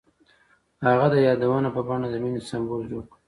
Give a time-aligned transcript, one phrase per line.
[0.85, 3.17] هغه د یادونه په بڼه د مینې سمبول جوړ کړ.